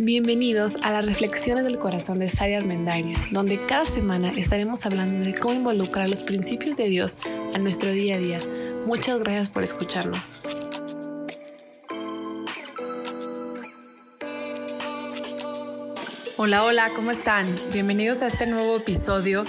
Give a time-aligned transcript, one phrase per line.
[0.00, 5.34] Bienvenidos a las Reflexiones del Corazón de Sari Armendariz, donde cada semana estaremos hablando de
[5.34, 7.16] cómo involucrar los principios de Dios
[7.52, 8.40] a nuestro día a día.
[8.86, 10.20] Muchas gracias por escucharnos.
[16.36, 17.52] Hola, hola, ¿cómo están?
[17.72, 19.42] Bienvenidos a este nuevo episodio.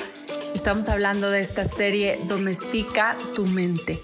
[0.56, 4.02] Estamos hablando de esta serie Domestica tu mente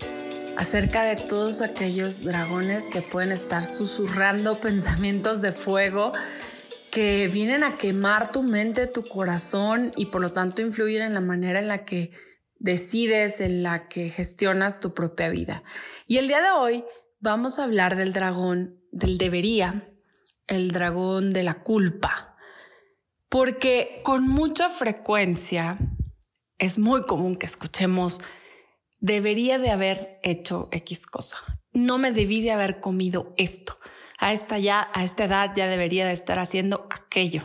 [0.57, 6.13] acerca de todos aquellos dragones que pueden estar susurrando pensamientos de fuego
[6.95, 11.19] que vienen a quemar tu mente, tu corazón y por lo tanto influir en la
[11.19, 12.11] manera en la que
[12.57, 15.61] decides, en la que gestionas tu propia vida.
[16.07, 16.85] Y el día de hoy
[17.19, 19.91] vamos a hablar del dragón del debería,
[20.47, 22.37] el dragón de la culpa,
[23.27, 25.77] porque con mucha frecuencia
[26.59, 28.21] es muy común que escuchemos
[29.01, 31.39] debería de haber hecho X cosa.
[31.73, 33.77] No me debí de haber comido esto.
[34.17, 37.43] A esta ya, a esta edad ya debería de estar haciendo aquello.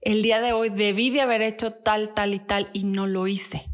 [0.00, 3.26] El día de hoy debí de haber hecho tal, tal y tal y no lo
[3.26, 3.66] hice.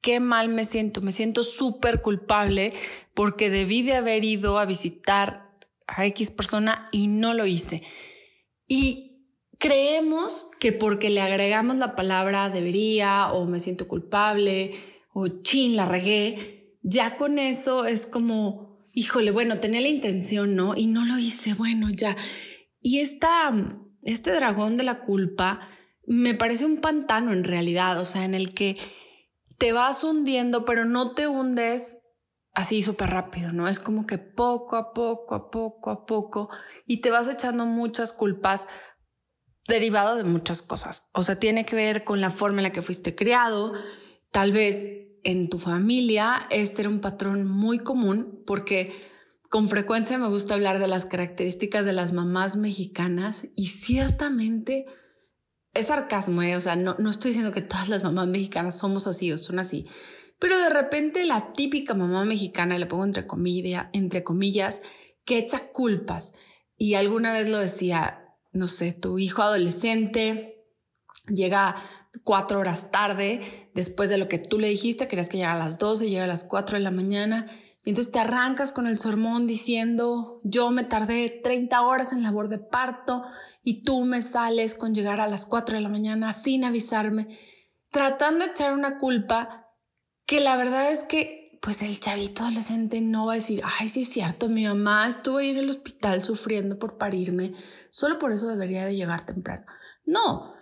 [0.00, 1.00] Qué mal me siento.
[1.00, 2.72] Me siento súper culpable
[3.14, 5.50] porque debí de haber ido a visitar
[5.86, 7.82] a X persona y no lo hice.
[8.66, 9.06] Y
[9.58, 14.74] creemos que porque le agregamos la palabra debería o me siento culpable
[15.12, 18.65] o chin, la regué, ya con eso es como,
[18.96, 20.74] híjole, bueno, tenía la intención, ¿no?
[20.74, 22.16] Y no lo hice, bueno, ya.
[22.80, 23.52] Y esta,
[24.02, 25.68] este dragón de la culpa
[26.06, 28.78] me parece un pantano en realidad, o sea, en el que
[29.58, 31.98] te vas hundiendo, pero no te hundes
[32.52, 33.68] así súper rápido, ¿no?
[33.68, 36.48] Es como que poco a poco, a poco, a poco,
[36.86, 38.66] y te vas echando muchas culpas
[39.68, 41.10] derivado de muchas cosas.
[41.12, 43.74] O sea, tiene que ver con la forma en la que fuiste criado,
[44.30, 48.94] tal vez en tu familia, este era un patrón muy común porque
[49.50, 54.86] con frecuencia me gusta hablar de las características de las mamás mexicanas y ciertamente
[55.74, 56.54] es sarcasmo, ¿eh?
[56.54, 59.58] o sea, no, no estoy diciendo que todas las mamás mexicanas somos así o son
[59.58, 59.88] así,
[60.38, 63.26] pero de repente la típica mamá mexicana, le pongo entre,
[63.94, 64.80] entre comillas,
[65.24, 66.34] que echa culpas.
[66.76, 70.66] Y alguna vez lo decía, no sé, tu hijo adolescente
[71.26, 71.74] llega
[72.22, 75.78] cuatro horas tarde después de lo que tú le dijiste, querías que llegara a las
[75.78, 77.46] 12, llega a las 4 de la mañana.
[77.84, 82.48] Y entonces te arrancas con el sermón diciendo, yo me tardé 30 horas en labor
[82.48, 83.22] de parto
[83.62, 87.38] y tú me sales con llegar a las 4 de la mañana sin avisarme,
[87.92, 89.68] tratando de echar una culpa
[90.24, 94.02] que la verdad es que pues el chavito adolescente no va a decir, ay, sí
[94.02, 97.54] es cierto, mi mamá estuvo ahí en el hospital sufriendo por parirme,
[97.90, 99.66] solo por eso debería de llegar temprano.
[100.06, 100.55] No,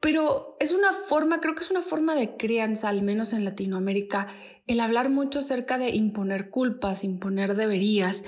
[0.00, 4.28] pero es una forma, creo que es una forma de crianza, al menos en Latinoamérica,
[4.66, 8.24] el hablar mucho acerca de imponer culpas, imponer deberías,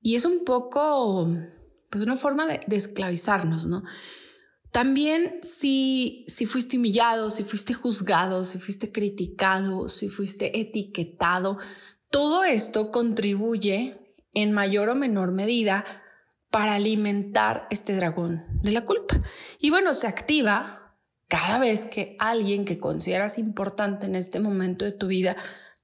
[0.00, 1.28] y es un poco,
[1.90, 3.82] pues una forma de, esclavizarnos, ¿no?
[4.70, 11.58] También si, si fuiste humillado, si fuiste juzgado, si fuiste criticado, si fuiste etiquetado,
[12.10, 13.98] todo esto contribuye
[14.34, 15.84] en mayor o menor medida
[16.50, 19.22] para alimentar este dragón de la culpa.
[19.58, 20.87] Y bueno, se activa
[21.28, 25.36] cada vez que alguien que consideras importante en este momento de tu vida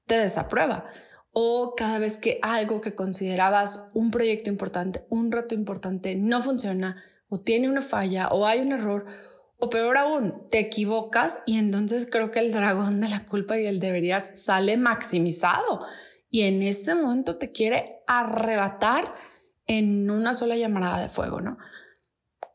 [0.06, 0.86] te desaprueba
[1.32, 7.02] o cada vez que algo que considerabas un proyecto importante, un reto importante no funciona
[7.28, 9.04] o tiene una falla o hay un error
[9.58, 13.66] o peor aún, te equivocas y entonces creo que el dragón de la culpa y
[13.66, 15.84] el deberías sale maximizado
[16.30, 19.12] y en ese momento te quiere arrebatar
[19.66, 21.58] en una sola llamada de fuego, ¿no?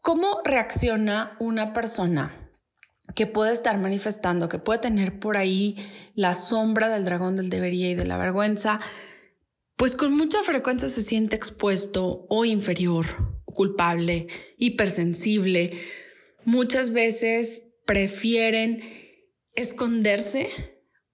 [0.01, 2.48] ¿Cómo reacciona una persona
[3.19, 5.75] que puede estar manifestando, que puede tener por ahí
[6.15, 8.79] la sombra del dragón del debería y de la vergüenza,
[9.75, 13.05] pues con mucha frecuencia se siente expuesto o inferior,
[13.43, 14.27] o culpable,
[14.57, 15.81] hipersensible.
[16.45, 18.83] Muchas veces prefieren
[19.53, 20.47] esconderse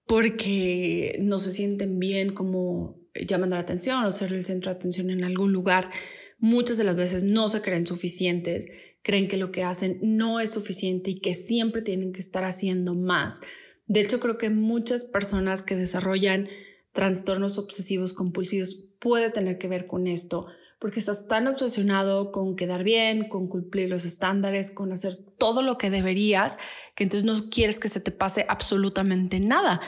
[0.06, 5.10] porque no se sienten bien como llamando la atención o ser el centro de atención
[5.10, 5.90] en algún lugar.
[6.38, 8.68] Muchas de las veces no se creen suficientes
[9.06, 12.96] creen que lo que hacen no es suficiente y que siempre tienen que estar haciendo
[12.96, 13.40] más.
[13.86, 16.48] De hecho, creo que muchas personas que desarrollan
[16.90, 20.46] trastornos obsesivos compulsivos puede tener que ver con esto,
[20.80, 25.78] porque estás tan obsesionado con quedar bien, con cumplir los estándares, con hacer todo lo
[25.78, 26.58] que deberías,
[26.96, 29.78] que entonces no quieres que se te pase absolutamente nada.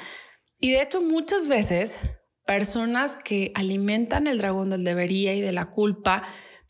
[0.60, 1.98] Y de hecho, muchas veces
[2.46, 6.22] personas que alimentan el dragón del debería y de la culpa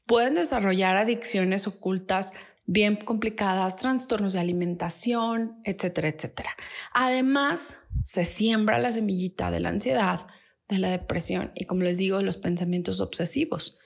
[0.08, 2.32] pueden desarrollar adicciones ocultas
[2.64, 6.56] bien complicadas, trastornos de alimentación, etcétera, etcétera.
[6.92, 10.26] Además, se siembra la semillita de la ansiedad,
[10.68, 13.78] de la depresión y, como les digo, los pensamientos obsesivos.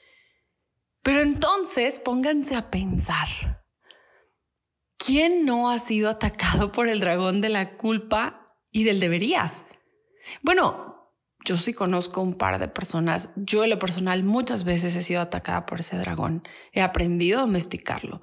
[1.02, 3.64] Pero entonces pónganse a pensar,
[4.96, 9.64] ¿quién no ha sido atacado por el dragón de la culpa y del deberías?
[10.42, 10.91] Bueno,
[11.44, 13.30] yo sí conozco un par de personas.
[13.36, 16.42] Yo en lo personal muchas veces he sido atacada por ese dragón.
[16.72, 18.22] He aprendido a domesticarlo.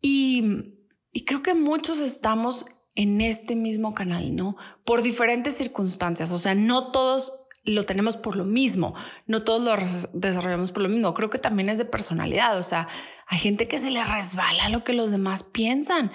[0.00, 0.74] Y,
[1.12, 4.56] y creo que muchos estamos en este mismo canal, ¿no?
[4.84, 6.32] Por diferentes circunstancias.
[6.32, 8.94] O sea, no todos lo tenemos por lo mismo,
[9.26, 11.14] no todos lo desarrollamos por lo mismo.
[11.14, 12.58] Creo que también es de personalidad.
[12.58, 12.88] O sea,
[13.26, 16.10] hay gente que se le resbala lo que los demás piensan.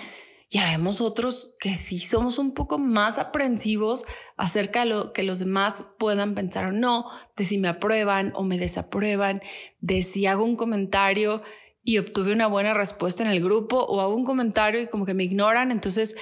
[0.49, 4.05] Ya vemos otros que sí somos un poco más aprensivos
[4.37, 8.43] acerca de lo que los demás puedan pensar o no, de si me aprueban o
[8.43, 9.41] me desaprueban,
[9.81, 11.41] de si hago un comentario
[11.83, 15.13] y obtuve una buena respuesta en el grupo o hago un comentario y como que
[15.13, 15.71] me ignoran.
[15.71, 16.15] Entonces,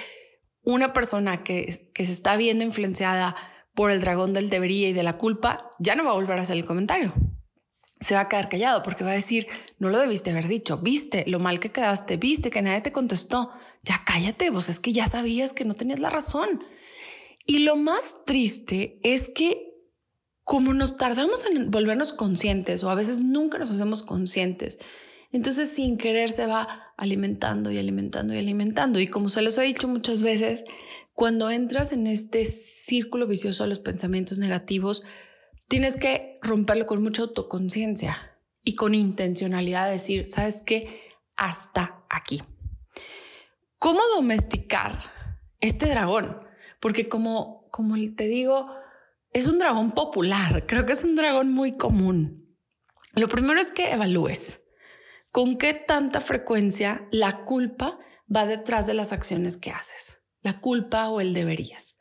[0.62, 3.36] una persona que, que se está viendo influenciada
[3.74, 6.42] por el dragón del debería y de la culpa, ya no va a volver a
[6.42, 7.12] hacer el comentario.
[8.00, 9.46] Se va a quedar callado porque va a decir,
[9.78, 13.50] no lo debiste haber dicho, viste lo mal que quedaste, viste que nadie te contestó,
[13.82, 16.62] ya cállate, vos es que ya sabías que no tenías la razón.
[17.46, 19.66] Y lo más triste es que
[20.44, 24.78] como nos tardamos en volvernos conscientes o a veces nunca nos hacemos conscientes,
[25.32, 29.00] entonces sin querer se va alimentando y alimentando y alimentando.
[29.00, 30.64] Y como se los he dicho muchas veces,
[31.14, 35.02] cuando entras en este círculo vicioso de los pensamientos negativos,
[35.68, 41.00] tienes que romperlo con mucha autoconciencia y con intencionalidad de decir, ¿sabes qué?
[41.36, 42.42] Hasta aquí.
[43.78, 44.98] ¿Cómo domesticar
[45.60, 46.40] este dragón?
[46.80, 48.68] Porque como, como te digo,
[49.32, 52.56] es un dragón popular, creo que es un dragón muy común.
[53.14, 54.62] Lo primero es que evalúes
[55.30, 57.98] con qué tanta frecuencia la culpa
[58.34, 61.95] va detrás de las acciones que haces la culpa o el deberías.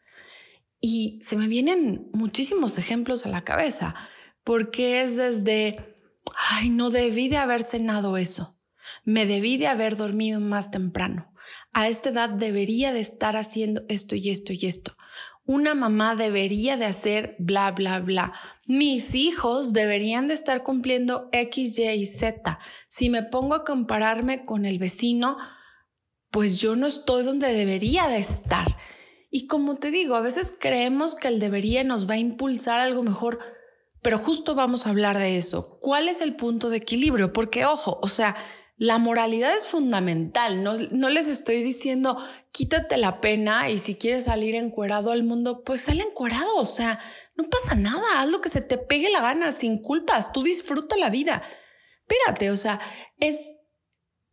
[0.79, 3.95] Y se me vienen muchísimos ejemplos a la cabeza,
[4.43, 5.95] porque es desde,
[6.51, 8.61] ay, no debí de haber cenado eso,
[9.03, 11.31] me debí de haber dormido más temprano,
[11.73, 14.95] a esta edad debería de estar haciendo esto y esto y esto.
[15.47, 18.33] Una mamá debería de hacer bla, bla, bla.
[18.65, 22.59] Mis hijos deberían de estar cumpliendo X, Y y Z.
[22.87, 25.37] Si me pongo a compararme con el vecino,
[26.31, 28.75] pues yo no estoy donde debería de estar.
[29.35, 33.03] Y como te digo, a veces creemos que el debería nos va a impulsar algo
[33.03, 33.39] mejor,
[34.01, 35.77] pero justo vamos a hablar de eso.
[35.81, 37.33] ¿Cuál es el punto de equilibrio?
[37.33, 38.37] Porque, ojo, o sea,
[38.77, 40.63] la moralidad es fundamental.
[40.63, 42.17] No, no les estoy diciendo
[42.51, 46.55] quítate la pena y si quieres salir encuerado al mundo, pues sale encuerado.
[46.55, 47.01] O sea,
[47.35, 48.21] no pasa nada.
[48.21, 50.31] Haz lo que se te pegue la gana sin culpas.
[50.31, 51.43] Tú disfruta la vida.
[52.07, 52.79] Espérate, o sea,
[53.19, 53.51] es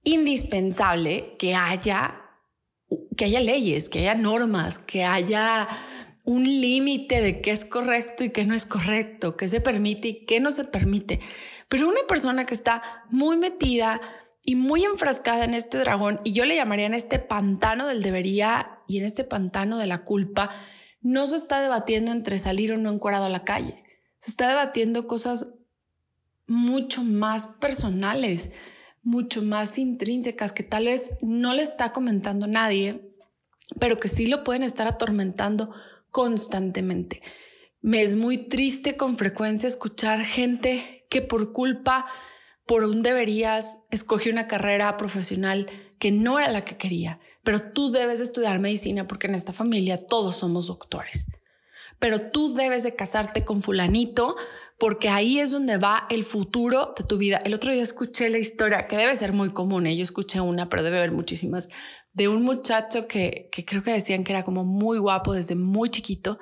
[0.05, 2.22] indispensable que haya,
[3.17, 5.69] que haya leyes, que haya normas, que haya
[6.25, 10.25] un límite de qué es correcto y qué no es correcto, qué se permite y
[10.25, 11.21] qué no se permite.
[11.69, 14.01] Pero una persona que está muy metida
[14.45, 18.77] y muy enfrascada en este dragón, y yo le llamaría en este pantano del debería
[18.89, 20.51] y en este pantano de la culpa,
[21.01, 23.83] no se está debatiendo entre salir o no encuadrado a la calle.
[24.19, 25.59] Se está debatiendo cosas
[26.47, 28.51] mucho más personales,
[29.03, 33.15] mucho más intrínsecas que tal vez no le está comentando nadie,
[33.79, 35.73] pero que sí lo pueden estar atormentando
[36.11, 37.23] constantemente.
[37.81, 42.07] Me es muy triste con frecuencia escuchar gente que por culpa,
[42.67, 45.67] por un deberías, escoge una carrera profesional
[45.99, 50.07] que no era la que quería, pero tú debes estudiar medicina porque en esta familia
[50.07, 51.27] todos somos doctores.
[51.99, 54.37] Pero tú debes de casarte con fulanito
[54.83, 57.41] porque ahí es donde va el futuro de tu vida.
[57.45, 59.97] El otro día escuché la historia, que debe ser muy común, ¿eh?
[59.97, 61.69] yo escuché una, pero debe haber muchísimas,
[62.13, 65.89] de un muchacho que, que creo que decían que era como muy guapo desde muy
[65.89, 66.41] chiquito,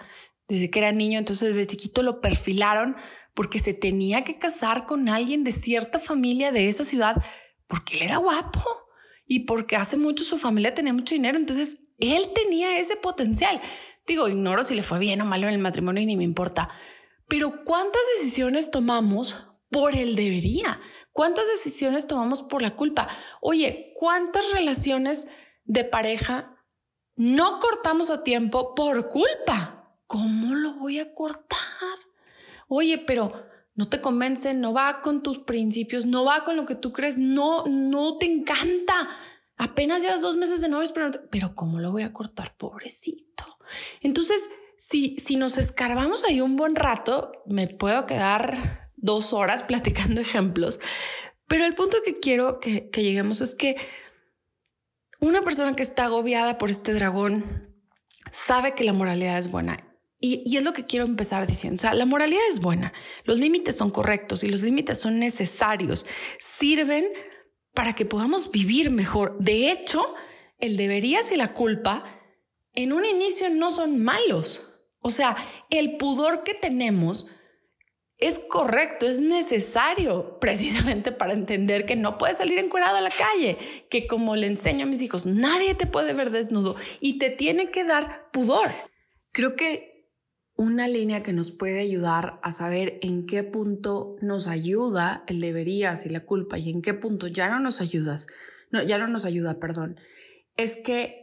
[0.48, 2.96] desde que era niño, entonces desde chiquito lo perfilaron
[3.34, 7.16] porque se tenía que casar con alguien de cierta familia de esa ciudad,
[7.66, 8.62] porque él era guapo
[9.26, 13.60] y porque hace mucho su familia tenía mucho dinero, entonces él tenía ese potencial.
[14.06, 16.70] Digo, ignoro si le fue bien o mal en el matrimonio y ni me importa,
[17.30, 20.76] pero ¿cuántas decisiones tomamos por el debería?
[21.12, 23.08] ¿Cuántas decisiones tomamos por la culpa?
[23.40, 25.28] Oye, ¿cuántas relaciones
[25.64, 26.56] de pareja
[27.14, 29.96] no cortamos a tiempo por culpa?
[30.08, 31.58] ¿Cómo lo voy a cortar?
[32.66, 33.46] Oye, pero
[33.76, 37.16] no te convence, no va con tus principios, no va con lo que tú crees,
[37.16, 39.08] no, no te encanta.
[39.56, 42.56] Apenas llevas dos meses de novios, pero, pero ¿cómo lo voy a cortar?
[42.56, 43.44] Pobrecito.
[44.00, 44.50] Entonces,
[44.82, 50.80] si, si nos escarbamos ahí un buen rato, me puedo quedar dos horas platicando ejemplos,
[51.46, 53.76] pero el punto que quiero que, que lleguemos es que
[55.20, 57.76] una persona que está agobiada por este dragón
[58.32, 59.86] sabe que la moralidad es buena
[60.18, 61.76] y, y, es lo que quiero empezar diciendo.
[61.76, 62.94] O sea, la moralidad es buena,
[63.24, 66.06] los límites son correctos y los límites son necesarios,
[66.38, 67.06] sirven
[67.74, 69.36] para que podamos vivir mejor.
[69.40, 70.14] De hecho,
[70.58, 72.04] el deberías y la culpa
[72.72, 74.69] en un inicio no son malos.
[75.00, 75.36] O sea,
[75.70, 77.26] el pudor que tenemos
[78.18, 83.58] es correcto, es necesario precisamente para entender que no puedes salir encuerado a la calle,
[83.88, 87.70] que como le enseño a mis hijos, nadie te puede ver desnudo y te tiene
[87.70, 88.70] que dar pudor.
[89.32, 89.90] Creo que
[90.54, 96.04] una línea que nos puede ayudar a saber en qué punto nos ayuda el deberías
[96.04, 98.26] y la culpa y en qué punto ya no nos ayudas,
[98.70, 99.98] no, ya no nos ayuda, perdón,
[100.58, 101.19] es que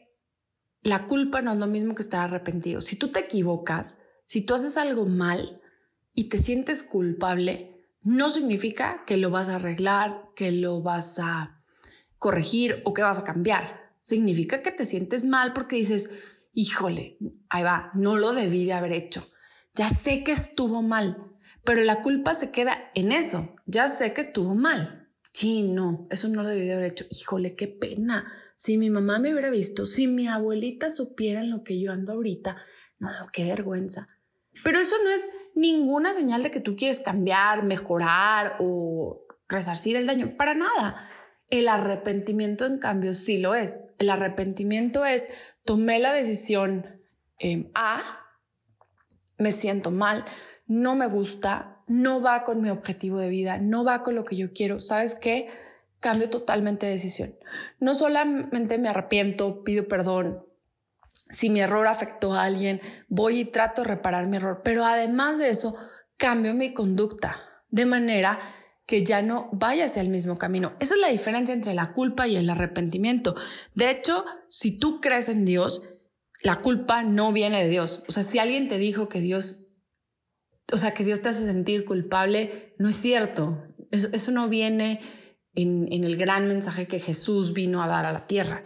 [0.88, 2.82] la culpa no es lo mismo que estar arrepentido.
[2.82, 5.62] Si tú te equivocas, si tú haces algo mal,
[6.17, 11.63] y te sientes culpable, no significa que lo vas a arreglar, que lo vas a
[12.17, 13.94] corregir o que vas a cambiar.
[14.00, 16.10] Significa que te sientes mal porque dices,
[16.53, 19.29] híjole, ahí va, no lo debí de haber hecho.
[19.75, 23.56] Ya sé que estuvo mal, pero la culpa se queda en eso.
[23.67, 25.12] Ya sé que estuvo mal.
[25.32, 27.06] Sí, no, eso no lo debí de haber hecho.
[27.12, 28.25] Híjole, qué pena.
[28.58, 32.14] Si mi mamá me hubiera visto, si mi abuelita supiera en lo que yo ando
[32.14, 32.58] ahorita,
[32.98, 34.08] no, qué vergüenza.
[34.64, 40.08] Pero eso no es ninguna señal de que tú quieres cambiar, mejorar o resarcir el
[40.08, 40.36] daño.
[40.38, 41.08] Para nada.
[41.50, 43.80] El arrepentimiento, en cambio, sí lo es.
[44.00, 45.30] El arrepentimiento es,
[45.64, 47.00] tomé la decisión
[47.38, 48.02] em, A,
[49.38, 50.26] me siento mal,
[50.66, 54.36] no me gusta, no va con mi objetivo de vida, no va con lo que
[54.36, 54.82] yo quiero.
[54.82, 55.48] ¿Sabes qué?
[56.00, 57.36] Cambio totalmente de decisión.
[57.80, 60.46] No solamente me arrepiento, pido perdón,
[61.30, 65.39] si mi error afectó a alguien, voy y trato de reparar mi error, pero además
[65.39, 65.75] de eso,
[66.18, 67.38] cambio mi conducta
[67.70, 68.39] de manera
[68.86, 70.74] que ya no vaya hacia el mismo camino.
[70.80, 73.36] Esa es la diferencia entre la culpa y el arrepentimiento.
[73.75, 75.98] De hecho, si tú crees en Dios,
[76.42, 78.06] la culpa no viene de Dios.
[78.08, 79.74] O sea, si alguien te dijo que Dios,
[80.72, 83.63] o sea, que Dios te hace sentir culpable, no es cierto.
[83.92, 85.01] Eso, no viene
[85.58, 88.64] en, el gran mensaje que Jesús vino a dar a la tierra.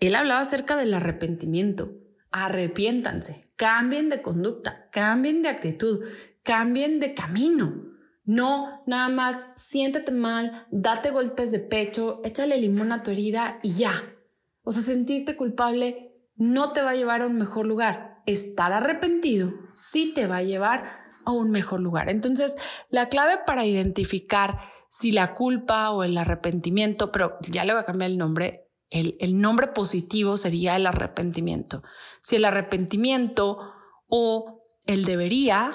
[0.00, 1.92] Él hablaba acerca del arrepentimiento.
[2.30, 6.04] Arrepiéntanse, cambien de conducta, cambien de actitud,
[6.42, 7.86] cambien de camino.
[8.24, 13.72] No, nada más siéntate mal, date golpes de pecho, échale limón a tu herida y
[13.74, 14.14] ya.
[14.62, 18.22] O sea, sentirte culpable no te va a llevar a un mejor lugar.
[18.26, 20.84] Estar arrepentido sí te va a llevar
[21.24, 22.10] a un mejor lugar.
[22.10, 22.56] Entonces,
[22.90, 27.84] la clave para identificar si la culpa o el arrepentimiento, pero ya le voy a
[27.84, 31.82] cambiar el nombre, el, nombre positivo sería el arrepentimiento.
[32.22, 33.58] Si el arrepentimiento
[34.06, 35.72] o el debería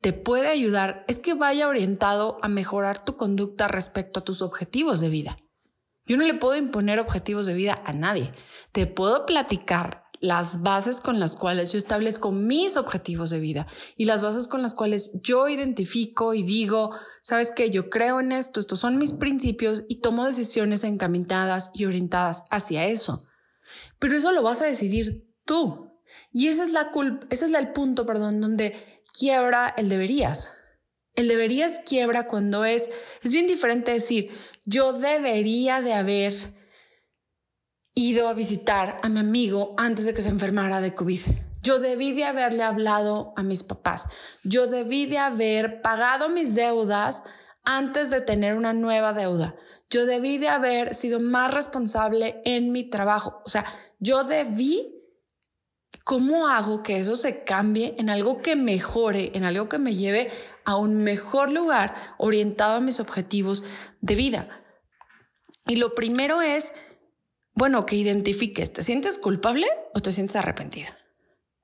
[0.00, 5.00] te puede ayudar, es que vaya orientado a mejorar tu conducta respecto a tus objetivos
[5.00, 5.36] de vida.
[6.04, 8.32] Yo no le puedo imponer objetivos de vida a nadie.
[8.72, 14.04] Te puedo platicar las bases con las cuales yo establezco mis objetivos de vida y
[14.04, 16.92] las bases con las cuales yo identifico y digo,
[17.22, 21.84] sabes que yo creo en esto, estos son mis principios y tomo decisiones encaminadas y
[21.84, 23.24] orientadas hacia eso.
[23.98, 25.92] Pero eso lo vas a decidir tú.
[26.32, 26.90] Y ese es la
[27.30, 30.56] ese es el punto, perdón, donde quiebra el deberías.
[31.14, 32.90] El deberías quiebra cuando es,
[33.22, 34.30] es bien diferente decir,
[34.64, 36.55] yo debería de haber
[37.98, 41.22] ido a visitar a mi amigo antes de que se enfermara de COVID.
[41.62, 44.06] Yo debí de haberle hablado a mis papás.
[44.44, 47.22] Yo debí de haber pagado mis deudas
[47.64, 49.56] antes de tener una nueva deuda.
[49.88, 53.40] Yo debí de haber sido más responsable en mi trabajo.
[53.46, 53.64] O sea,
[53.98, 55.02] yo debí,
[56.04, 60.30] ¿cómo hago que eso se cambie en algo que mejore, en algo que me lleve
[60.66, 63.64] a un mejor lugar orientado a mis objetivos
[64.02, 64.62] de vida?
[65.66, 66.72] Y lo primero es
[67.56, 70.90] bueno, que identifiques, ¿te sientes culpable o te sientes arrepentido?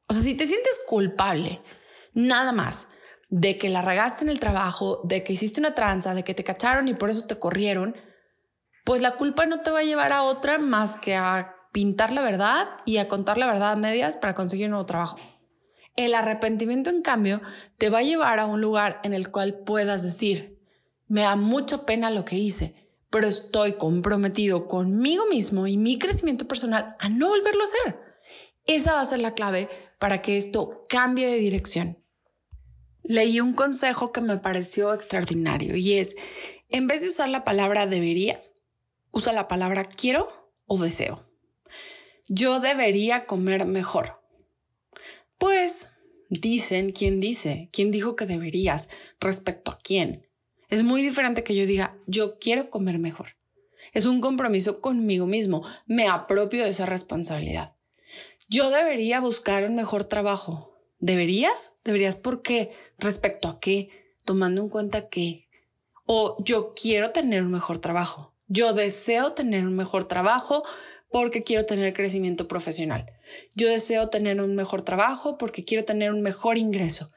[0.09, 1.61] O sea, si te sientes culpable,
[2.15, 2.89] nada más
[3.29, 6.45] de que la regaste en el trabajo, de que hiciste una tranza, de que te
[6.45, 7.95] cacharon y por eso te corrieron,
[8.85, 12.23] pues la culpa no te va a llevar a otra más que a pintar la
[12.23, 15.19] verdad y a contar la verdad a medias para conseguir un nuevo trabajo.
[15.95, 17.43] El arrepentimiento, en cambio,
[17.77, 20.59] te va a llevar a un lugar en el cual puedas decir,
[21.07, 22.82] me da mucha pena lo que hice,
[23.13, 28.01] pero estoy comprometido conmigo mismo y mi crecimiento personal a no volverlo a hacer.
[28.65, 32.03] Esa va a ser la clave para que esto cambie de dirección.
[33.03, 36.17] Leí un consejo que me pareció extraordinario y es,
[36.71, 38.43] en vez de usar la palabra debería,
[39.11, 40.27] usa la palabra quiero
[40.65, 41.29] o deseo.
[42.29, 44.23] Yo debería comer mejor.
[45.37, 45.91] Pues
[46.31, 48.89] dicen quién dice, quién dijo que deberías,
[49.21, 50.32] respecto a quién.
[50.73, 53.37] Es muy diferente que yo diga, yo quiero comer mejor.
[53.93, 55.63] Es un compromiso conmigo mismo.
[55.85, 57.75] Me apropio de esa responsabilidad.
[58.49, 60.81] Yo debería buscar un mejor trabajo.
[60.99, 61.75] ¿Deberías?
[61.85, 62.71] ¿Deberías por qué?
[62.97, 63.91] ¿Respecto a qué?
[64.25, 65.47] Tomando en cuenta qué.
[66.07, 68.35] O yo quiero tener un mejor trabajo.
[68.47, 70.63] Yo deseo tener un mejor trabajo
[71.11, 73.05] porque quiero tener crecimiento profesional.
[73.55, 77.11] Yo deseo tener un mejor trabajo porque quiero tener un mejor ingreso.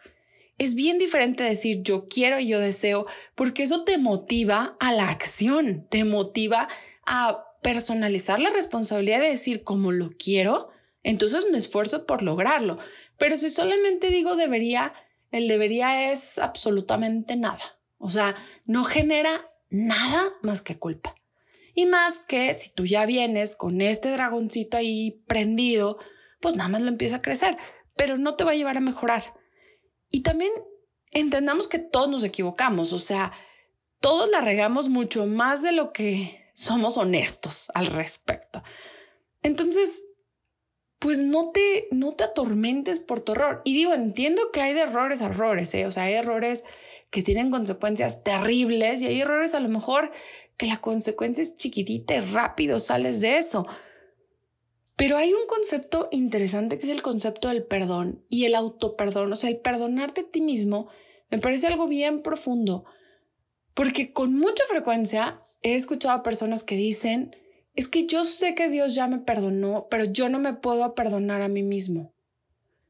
[0.58, 5.10] Es bien diferente decir yo quiero y yo deseo, porque eso te motiva a la
[5.10, 6.70] acción, te motiva
[7.06, 10.70] a personalizar la responsabilidad de decir como lo quiero,
[11.04, 12.78] entonces me esfuerzo por lograrlo.
[13.18, 14.94] Pero si solamente digo debería,
[15.32, 17.80] el debería es absolutamente nada.
[17.98, 18.36] O sea,
[18.66, 21.16] no genera nada más que culpa.
[21.74, 25.98] Y más que si tú ya vienes con este dragoncito ahí prendido,
[26.40, 27.58] pues nada más lo empieza a crecer,
[27.96, 29.34] pero no te va a llevar a mejorar.
[30.16, 30.54] Y también
[31.12, 33.34] entendamos que todos nos equivocamos, o sea,
[34.00, 38.64] todos la regamos mucho más de lo que somos honestos al respecto.
[39.44, 40.04] Entonces,
[41.00, 43.62] pues no te, no te atormentes por tu error.
[43.66, 45.86] Y digo, entiendo que hay de errores a errores, ¿eh?
[45.86, 46.64] o sea, hay errores
[47.10, 50.14] que tienen consecuencias terribles y hay errores a lo mejor
[50.56, 53.68] que la consecuencia es chiquitita y rápido sales de eso.
[54.96, 59.36] Pero hay un concepto interesante que es el concepto del perdón y el autoperdón, o
[59.36, 60.88] sea, el perdonarte a ti mismo
[61.30, 62.86] me parece algo bien profundo,
[63.74, 67.36] porque con mucha frecuencia he escuchado a personas que dicen,
[67.74, 71.42] es que yo sé que Dios ya me perdonó, pero yo no me puedo perdonar
[71.42, 72.14] a mí mismo.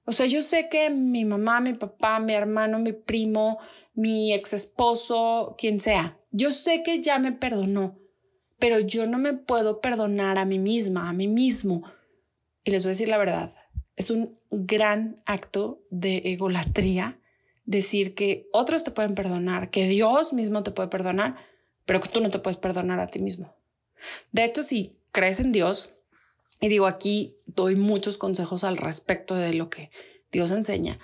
[0.06, 3.58] O sea, yo sé que mi mamá, mi papá, mi hermano, mi primo,
[3.96, 7.98] mi ex esposo, quien sea, yo sé que ya me perdonó,
[8.60, 11.84] pero yo no me puedo perdonar a mí misma, a mí mismo.
[12.66, 13.54] Y les voy a decir la verdad,
[13.96, 17.20] es un gran acto de egolatría
[17.66, 21.38] decir que otros te pueden perdonar, que Dios mismo te puede perdonar,
[21.86, 23.56] pero que tú no te puedes perdonar a ti mismo.
[24.32, 25.94] De hecho, si crees en Dios,
[26.60, 29.92] y digo aquí, doy muchos consejos al respecto de lo que
[30.32, 31.00] Dios enseña,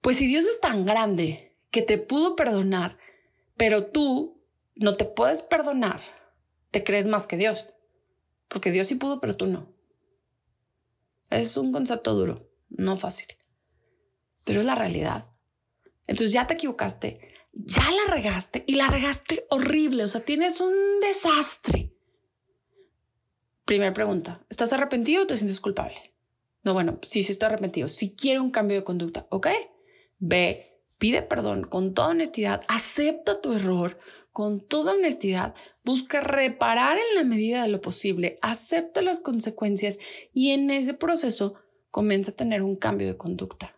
[0.00, 2.96] pues si Dios es tan grande que te pudo perdonar,
[3.56, 4.40] pero tú
[4.76, 6.00] no te puedes perdonar,
[6.70, 7.66] te crees más que Dios,
[8.48, 9.73] porque Dios sí pudo, pero tú no.
[11.34, 13.26] Es un concepto duro, no fácil,
[14.44, 15.26] pero es la realidad.
[16.06, 20.72] Entonces ya te equivocaste, ya la regaste y la regaste horrible, o sea, tienes un
[21.00, 21.92] desastre.
[23.64, 26.14] Primera pregunta, ¿estás arrepentido o te sientes culpable?
[26.62, 29.48] No, bueno, sí, sí estoy arrepentido, sí quiero un cambio de conducta, ¿ok?
[30.20, 33.98] Ve, pide perdón con toda honestidad, acepta tu error
[34.34, 40.00] con toda honestidad, busca reparar en la medida de lo posible, acepta las consecuencias
[40.32, 41.54] y en ese proceso
[41.92, 43.76] comienza a tener un cambio de conducta.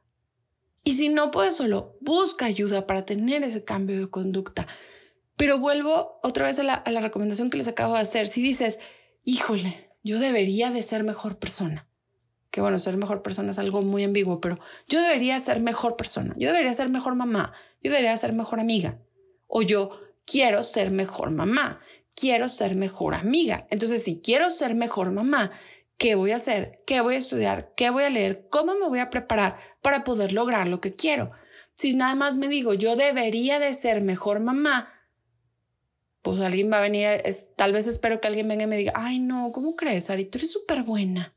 [0.83, 4.66] Y si no puedes solo, busca ayuda para tener ese cambio de conducta.
[5.37, 8.27] Pero vuelvo otra vez a la, recomendación que les acabo de hacer.
[8.27, 8.79] Si dices,
[9.25, 11.87] híjole, yo debería de ser mejor persona.
[12.51, 16.35] Que bueno, ser mejor persona es algo muy ambiguo, pero yo debería ser mejor persona,
[16.38, 19.03] yo debería ser mejor mamá, yo debería ser mejor amiga.
[19.47, 21.81] O yo quiero ser mejor mamá,
[22.15, 23.67] quiero ser mejor amiga.
[23.71, 25.53] Entonces, si quiero ser mejor mamá,
[25.97, 26.83] ¿qué voy a hacer?
[26.87, 27.73] ¿Qué voy a estudiar?
[27.77, 28.49] ¿Qué voy a leer?
[28.51, 31.31] ¿Cómo me voy a preparar para poder lograr lo que quiero?
[31.75, 34.93] Si nada más me digo, yo debería de ser mejor mamá,
[36.23, 38.93] pues alguien va a venir, es, tal vez espero que alguien venga y me diga,
[38.97, 40.25] ay no, ¿cómo crees, Ari?
[40.25, 41.37] Tú eres súper buena.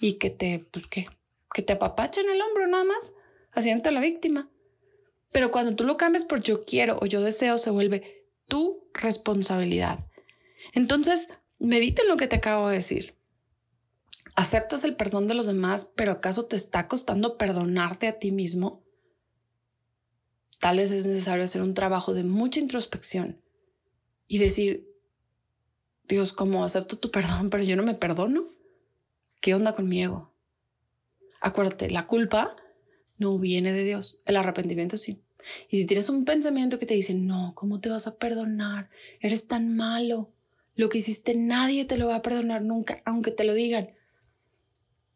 [0.00, 1.08] Y que te, pues qué,
[1.52, 3.14] que te apapachen el hombro nada más,
[3.52, 4.48] haciéndote la víctima.
[5.32, 8.19] Pero cuando tú lo cambias por yo quiero o yo deseo, se vuelve
[8.50, 10.06] tu responsabilidad.
[10.74, 13.14] Entonces, medita en lo que te acabo de decir.
[14.36, 18.84] ¿Aceptas el perdón de los demás, pero acaso te está costando perdonarte a ti mismo?
[20.58, 23.40] Tal vez es necesario hacer un trabajo de mucha introspección
[24.28, 24.94] y decir,
[26.06, 28.52] Dios, ¿cómo acepto tu perdón, pero yo no me perdono?
[29.40, 30.34] ¿Qué onda con mi ego?
[31.40, 32.54] Acuérdate, la culpa
[33.16, 35.22] no viene de Dios, el arrepentimiento sí.
[35.68, 38.90] Y si tienes un pensamiento que te dice, no, ¿cómo te vas a perdonar?
[39.20, 40.32] Eres tan malo.
[40.74, 43.90] Lo que hiciste nadie te lo va a perdonar nunca, aunque te lo digan.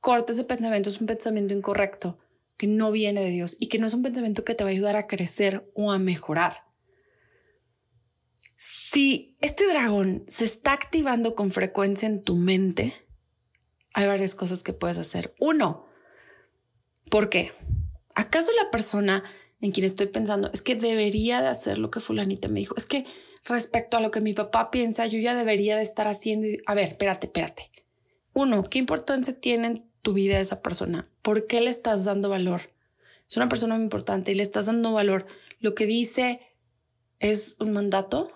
[0.00, 2.18] Corta ese pensamiento, es un pensamiento incorrecto,
[2.56, 4.72] que no viene de Dios y que no es un pensamiento que te va a
[4.72, 6.64] ayudar a crecer o a mejorar.
[8.56, 12.94] Si este dragón se está activando con frecuencia en tu mente,
[13.94, 15.34] hay varias cosas que puedes hacer.
[15.38, 15.86] Uno,
[17.10, 17.52] ¿por qué?
[18.14, 19.24] ¿Acaso la persona
[19.64, 22.74] en quien estoy pensando es que debería de hacer lo que fulanita me dijo?
[22.76, 23.06] Es que
[23.44, 26.46] respecto a lo que mi papá piensa, yo ya debería de estar haciendo.
[26.66, 27.70] A ver, espérate, espérate.
[28.34, 31.08] Uno, ¿qué importancia tiene en tu vida esa persona?
[31.22, 32.72] ¿Por qué le estás dando valor?
[33.26, 35.24] Es una persona muy importante y le estás dando valor.
[35.60, 36.40] Lo que dice
[37.18, 38.32] es un mandato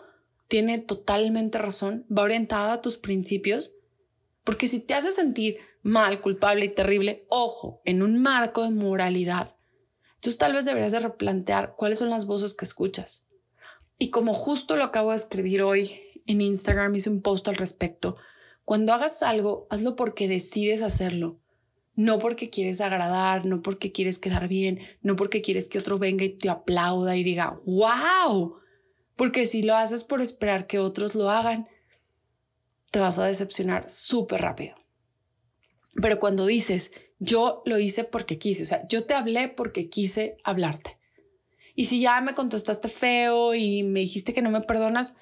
[0.49, 3.75] tiene totalmente razón, va orientada a tus principios,
[4.45, 9.58] porque si te hace sentir mal, culpable y terrible, ojo, en un marco de moralidad,
[10.19, 13.29] entonces tal vez deberías de replantear cuáles son las voces que escuchas.
[13.99, 18.17] Y como justo lo acabo de escribir hoy en Instagram, hice un post al respecto,
[18.65, 21.39] Cuando hagas algo, hazlo porque decides hacerlo.
[21.95, 26.25] No porque quieres agradar, no porque quieres quedar bien, no porque quieres que otro venga
[26.25, 28.59] y te aplauda y diga, wow.
[29.17, 31.67] Porque si lo haces por esperar que otros lo hagan,
[32.91, 34.77] te vas a decepcionar súper rápido.
[35.95, 40.37] Pero cuando dices, yo lo hice porque quise, o sea, yo te hablé porque quise
[40.45, 40.99] hablarte.
[41.75, 45.15] Y si ya me contestaste feo y me dijiste que no me perdonas,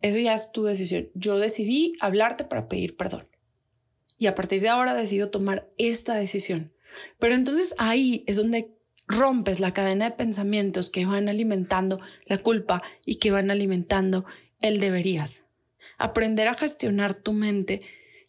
[0.00, 1.08] eso ya es tu decisión.
[1.14, 3.28] Yo decidí hablarte para pedir perdón.
[4.18, 6.72] Y a partir de ahora decido tomar esta decisión.
[7.18, 12.82] Pero entonces ahí es donde rompes la cadena de pensamientos que van alimentando la culpa
[13.04, 14.24] y que van alimentando
[14.60, 15.44] el deberías.
[15.98, 17.82] Aprender a gestionar tu mente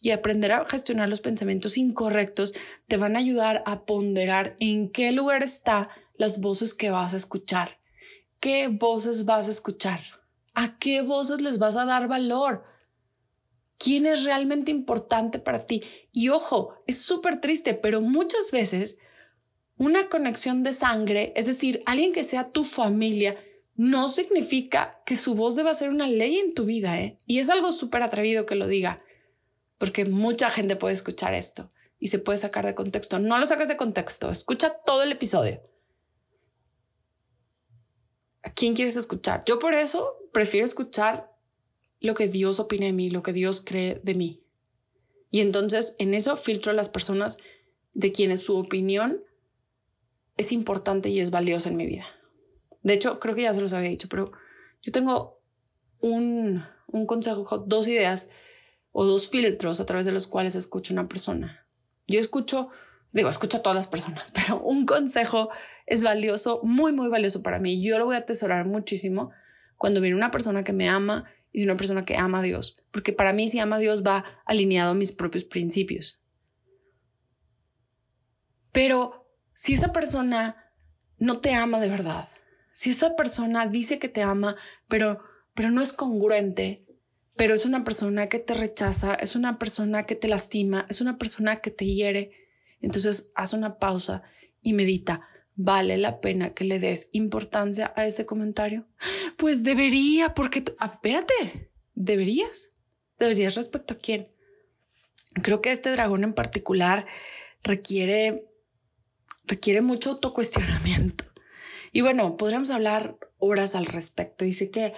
[0.04, 2.54] y aprender a gestionar los pensamientos incorrectos
[2.88, 7.16] te van a ayudar a ponderar en qué lugar está las voces que vas a
[7.16, 7.80] escuchar.
[8.42, 10.02] ¿Qué voces vas a escuchar?
[10.54, 12.66] ¿A qué voces les vas a dar valor?
[13.78, 15.82] ¿Quién es realmente importante para ti?
[16.12, 18.98] Y ojo, es súper triste, pero muchas veces
[19.78, 23.38] una conexión de sangre, es decir, alguien que sea tu familia,
[23.76, 27.18] no significa que su voz deba ser una ley en tu vida, ¿eh?
[27.26, 29.02] Y es algo súper atrevido que lo diga,
[29.78, 33.20] porque mucha gente puede escuchar esto y se puede sacar de contexto.
[33.20, 35.62] No lo saques de contexto, escucha todo el episodio.
[38.44, 39.44] ¿A quién quieres escuchar?
[39.46, 41.32] Yo por eso prefiero escuchar
[42.00, 44.44] lo que Dios opina de mí, lo que Dios cree de mí.
[45.32, 47.38] Y entonces en eso filtro a las personas
[47.94, 49.24] de quienes su opinión
[50.38, 52.06] es importante y es valiosa en mi vida.
[52.82, 54.34] De hecho, creo que ya se los había dicho, pero
[54.82, 55.42] yo tengo
[56.00, 58.28] un, un consejo, dos ideas
[58.94, 61.68] o dos filtros a través de los cuales escucho una persona.
[62.08, 62.70] Yo escucho,
[63.12, 65.50] digo, escucho a todas las personas, pero un consejo
[65.86, 67.84] es valioso, muy, muy valioso para mí.
[67.84, 69.32] Yo lo voy a atesorar muchísimo
[69.76, 73.14] cuando viene una persona que me ama y una persona que ama a Dios, porque
[73.14, 76.20] para mí si ama a Dios va alineado a mis propios principios.
[78.72, 80.72] Pero si esa persona
[81.18, 82.30] no te ama de verdad,
[82.72, 84.56] si esa persona dice que te ama,
[84.88, 85.20] pero,
[85.54, 86.83] pero no es congruente,
[87.36, 91.18] pero es una persona que te rechaza, es una persona que te lastima, es una
[91.18, 92.32] persona que te hiere,
[92.80, 94.24] entonces haz una pausa
[94.62, 95.28] y medita.
[95.56, 98.88] ¿Vale la pena que le des importancia a ese comentario?
[99.38, 102.72] Pues debería, porque tú, ah, espérate, deberías.
[103.20, 104.30] Deberías respecto a quién.
[105.42, 107.06] Creo que este dragón en particular
[107.64, 108.48] requiere,
[109.46, 111.26] requiere mucho autocuestionamiento.
[111.92, 114.94] Y bueno, podríamos hablar horas al respecto sé que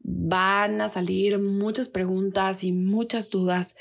[0.00, 3.76] van a salir muchas preguntas y muchas dudas,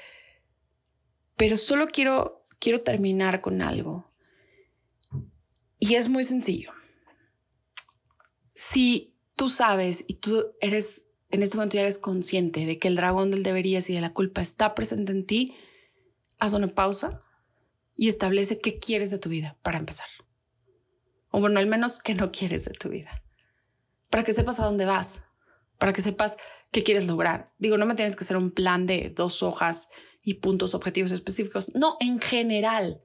[1.35, 4.11] pero solo quiero, quiero terminar con algo.
[5.79, 6.73] Y es muy sencillo.
[8.53, 12.97] Si tú sabes y tú eres, en este momento ya eres consciente de que el
[12.97, 15.55] dragón del deberías y de la culpa está presente en ti,
[16.39, 17.23] haz una pausa
[17.95, 20.07] y establece qué quieres de tu vida para empezar.
[21.31, 23.23] O bueno, al menos que no quieres de tu vida.
[24.09, 25.28] Para que sepas a dónde vas,
[25.79, 26.37] para que sepas
[26.71, 27.51] qué quieres lograr.
[27.57, 29.89] Digo, no me tienes que hacer un plan de dos hojas
[30.21, 31.73] y puntos objetivos específicos.
[31.73, 33.01] No, en general.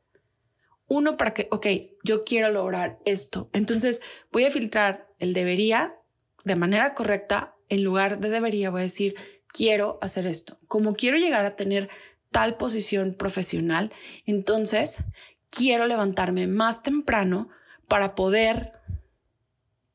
[0.86, 1.66] Uno para que, ok,
[2.02, 3.48] yo quiero lograr esto.
[3.54, 5.98] Entonces voy a filtrar el debería
[6.44, 7.56] de manera correcta.
[7.70, 9.14] En lugar de debería, voy a decir,
[9.46, 10.58] quiero hacer esto.
[10.68, 11.88] Como quiero llegar a tener
[12.30, 13.94] tal posición profesional,
[14.26, 15.04] entonces
[15.48, 17.48] quiero levantarme más temprano
[17.88, 18.72] para poder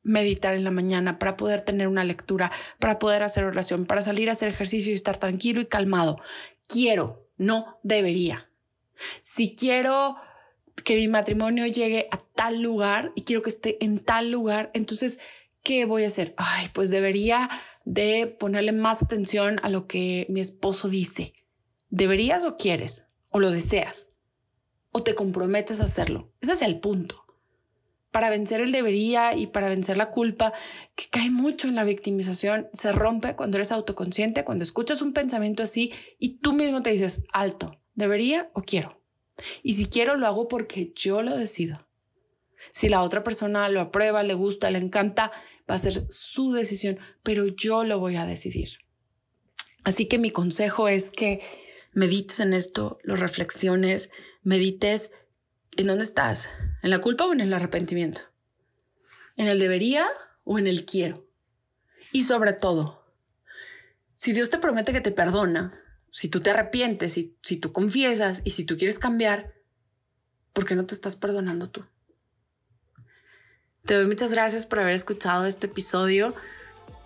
[0.03, 4.29] meditar en la mañana, para poder tener una lectura, para poder hacer oración, para salir
[4.29, 6.19] a hacer ejercicio y estar tranquilo y calmado.
[6.67, 8.49] Quiero, no debería.
[9.21, 10.15] Si quiero
[10.83, 15.19] que mi matrimonio llegue a tal lugar y quiero que esté en tal lugar, entonces,
[15.63, 16.33] ¿qué voy a hacer?
[16.37, 17.49] Ay, pues debería
[17.85, 21.33] de ponerle más atención a lo que mi esposo dice.
[21.89, 23.07] ¿Deberías o quieres?
[23.31, 24.11] ¿O lo deseas?
[24.91, 26.33] ¿O te comprometes a hacerlo?
[26.41, 27.28] Ese es el punto
[28.11, 30.53] para vencer el debería y para vencer la culpa,
[30.95, 35.63] que cae mucho en la victimización, se rompe cuando eres autoconsciente, cuando escuchas un pensamiento
[35.63, 39.01] así y tú mismo te dices, alto, ¿debería o quiero?
[39.63, 41.87] Y si quiero, lo hago porque yo lo decido.
[42.71, 45.31] Si la otra persona lo aprueba, le gusta, le encanta,
[45.69, 48.79] va a ser su decisión, pero yo lo voy a decidir.
[49.83, 51.41] Así que mi consejo es que
[51.93, 54.09] medites en esto, lo reflexiones,
[54.43, 55.11] medites
[55.79, 56.49] ¿En dónde estás?
[56.83, 58.23] ¿En la culpa o en el arrepentimiento?
[59.37, 60.05] ¿En el debería
[60.43, 61.25] o en el quiero?
[62.11, 63.09] Y sobre todo,
[64.13, 68.41] si Dios te promete que te perdona, si tú te arrepientes, si, si tú confiesas
[68.43, 69.53] y si tú quieres cambiar,
[70.51, 71.85] ¿por qué no te estás perdonando tú?
[73.85, 76.35] Te doy muchas gracias por haber escuchado este episodio.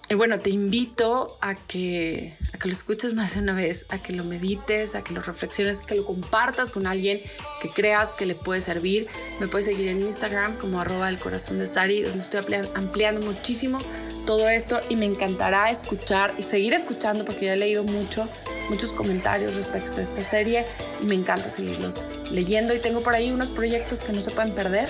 [0.10, 4.00] Y bueno, te invito a que, a que lo escuches más de una vez, a
[4.00, 7.22] que lo medites, a que lo reflexiones, que lo compartas con alguien
[7.62, 9.08] que creas que le puede servir.
[9.40, 12.42] Me puedes seguir en Instagram como arroba el corazón de Sari, donde estoy
[12.76, 13.80] ampliando muchísimo
[14.26, 18.28] todo esto y me encantará escuchar y seguir escuchando porque ya he leído mucho,
[18.70, 20.66] muchos comentarios respecto a esta serie
[21.02, 24.54] y me encanta seguirlos leyendo y tengo por ahí unos proyectos que no se pueden
[24.54, 24.90] perder.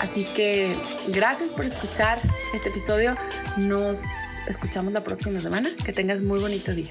[0.00, 0.76] Así que
[1.08, 2.18] gracias por escuchar
[2.52, 3.16] este episodio.
[3.56, 4.04] Nos
[4.48, 5.70] escuchamos la próxima semana.
[5.84, 6.90] Que tengas muy bonito día.